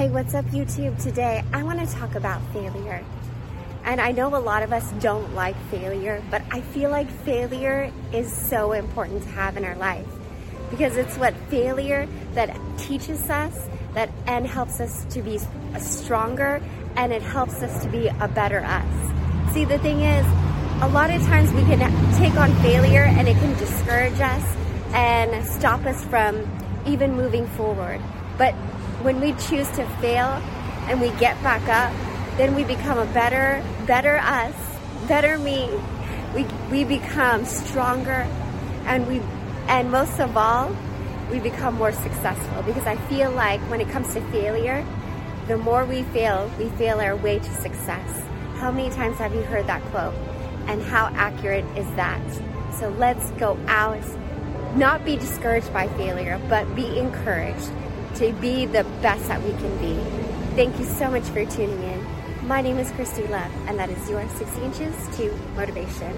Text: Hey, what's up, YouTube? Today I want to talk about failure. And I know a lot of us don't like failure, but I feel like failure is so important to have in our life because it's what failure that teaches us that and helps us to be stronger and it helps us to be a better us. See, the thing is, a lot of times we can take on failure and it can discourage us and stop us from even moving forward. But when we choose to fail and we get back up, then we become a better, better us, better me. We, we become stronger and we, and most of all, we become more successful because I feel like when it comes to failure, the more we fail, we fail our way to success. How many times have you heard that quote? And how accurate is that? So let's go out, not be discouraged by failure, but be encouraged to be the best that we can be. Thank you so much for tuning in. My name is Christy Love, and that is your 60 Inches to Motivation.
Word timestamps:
Hey, 0.00 0.08
what's 0.08 0.32
up, 0.32 0.46
YouTube? 0.46 0.98
Today 1.02 1.44
I 1.52 1.62
want 1.62 1.78
to 1.86 1.94
talk 1.94 2.14
about 2.14 2.40
failure. 2.54 3.04
And 3.84 4.00
I 4.00 4.12
know 4.12 4.34
a 4.34 4.40
lot 4.40 4.62
of 4.62 4.72
us 4.72 4.90
don't 4.92 5.34
like 5.34 5.54
failure, 5.70 6.22
but 6.30 6.40
I 6.50 6.62
feel 6.62 6.88
like 6.88 7.06
failure 7.10 7.92
is 8.10 8.32
so 8.32 8.72
important 8.72 9.24
to 9.24 9.28
have 9.28 9.58
in 9.58 9.64
our 9.66 9.76
life 9.76 10.06
because 10.70 10.96
it's 10.96 11.18
what 11.18 11.34
failure 11.50 12.08
that 12.32 12.56
teaches 12.78 13.28
us 13.28 13.68
that 13.92 14.08
and 14.26 14.46
helps 14.46 14.80
us 14.80 15.04
to 15.10 15.20
be 15.20 15.38
stronger 15.78 16.62
and 16.96 17.12
it 17.12 17.20
helps 17.20 17.56
us 17.56 17.84
to 17.84 17.90
be 17.90 18.08
a 18.08 18.28
better 18.28 18.60
us. 18.60 19.52
See, 19.52 19.66
the 19.66 19.78
thing 19.80 20.00
is, 20.00 20.24
a 20.80 20.88
lot 20.88 21.10
of 21.10 21.20
times 21.24 21.52
we 21.52 21.60
can 21.64 21.80
take 22.16 22.40
on 22.40 22.54
failure 22.62 23.04
and 23.04 23.28
it 23.28 23.36
can 23.36 23.54
discourage 23.58 24.18
us 24.18 24.56
and 24.94 25.46
stop 25.46 25.84
us 25.84 26.02
from 26.06 26.48
even 26.86 27.14
moving 27.14 27.46
forward. 27.48 28.00
But 28.40 28.54
when 29.04 29.20
we 29.20 29.32
choose 29.34 29.68
to 29.72 29.84
fail 30.00 30.28
and 30.88 30.98
we 30.98 31.10
get 31.20 31.40
back 31.42 31.60
up, 31.68 31.92
then 32.38 32.54
we 32.54 32.64
become 32.64 32.96
a 32.96 33.04
better, 33.12 33.62
better 33.86 34.16
us, 34.16 34.54
better 35.06 35.36
me. 35.36 35.68
We, 36.34 36.46
we 36.70 36.84
become 36.84 37.44
stronger 37.44 38.26
and 38.86 39.06
we, 39.06 39.20
and 39.68 39.92
most 39.92 40.18
of 40.20 40.38
all, 40.38 40.74
we 41.30 41.38
become 41.38 41.74
more 41.74 41.92
successful 41.92 42.62
because 42.62 42.86
I 42.86 42.96
feel 43.10 43.30
like 43.30 43.60
when 43.68 43.82
it 43.82 43.90
comes 43.90 44.14
to 44.14 44.22
failure, 44.30 44.86
the 45.46 45.58
more 45.58 45.84
we 45.84 46.04
fail, 46.04 46.50
we 46.58 46.70
fail 46.70 46.98
our 46.98 47.16
way 47.16 47.40
to 47.40 47.54
success. 47.60 48.22
How 48.54 48.70
many 48.72 48.88
times 48.88 49.18
have 49.18 49.34
you 49.34 49.42
heard 49.42 49.66
that 49.66 49.82
quote? 49.90 50.14
And 50.66 50.80
how 50.80 51.10
accurate 51.14 51.66
is 51.76 51.86
that? 51.96 52.22
So 52.78 52.88
let's 52.88 53.32
go 53.32 53.58
out, 53.66 54.02
not 54.76 55.04
be 55.04 55.16
discouraged 55.16 55.70
by 55.74 55.88
failure, 55.88 56.40
but 56.48 56.74
be 56.74 56.98
encouraged 56.98 57.70
to 58.16 58.32
be 58.34 58.66
the 58.66 58.84
best 59.02 59.28
that 59.28 59.42
we 59.42 59.50
can 59.52 59.76
be. 59.78 59.94
Thank 60.56 60.78
you 60.78 60.84
so 60.84 61.10
much 61.10 61.24
for 61.24 61.44
tuning 61.44 61.82
in. 61.82 62.06
My 62.46 62.60
name 62.60 62.78
is 62.78 62.90
Christy 62.92 63.26
Love, 63.28 63.50
and 63.68 63.78
that 63.78 63.90
is 63.90 64.10
your 64.10 64.28
60 64.28 64.62
Inches 64.62 65.16
to 65.16 65.32
Motivation. 65.54 66.12